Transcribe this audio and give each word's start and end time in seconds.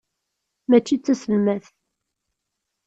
Mačči 0.69 0.95
d 0.97 1.01
taselmadt. 1.05 1.65